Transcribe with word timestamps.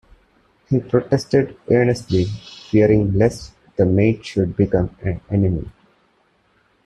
He 0.67 0.79
protested 0.79 1.57
earnestly, 1.69 2.25
fearing 2.25 3.13
lest 3.13 3.53
the 3.77 3.85
maid 3.85 4.25
should 4.25 4.55
become 4.57 4.89
an 5.03 5.21
enemy. 5.29 5.69